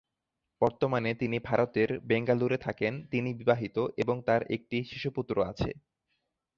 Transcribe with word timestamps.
বর্তমানে 0.61 1.11
তিনি 1.13 1.37
ভারতের 1.39 1.89
বেঙ্গালুরুতে 2.03 2.63
থাকেন 2.65 2.93
তিনি 3.11 3.29
বিবাহিত 3.33 3.77
এবং 3.97 4.15
তাঁর 4.27 4.41
একটি 4.55 4.77
শিশুপুত্র 4.83 5.35
আছে। 5.43 5.69